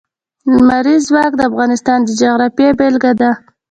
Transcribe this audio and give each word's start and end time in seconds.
لمریز 0.57 1.01
ځواک 1.09 1.31
د 1.37 1.41
افغانستان 1.49 1.99
د 2.03 2.09
جغرافیې 2.19 2.69
بېلګه 2.79 3.11
ده. 3.21 3.31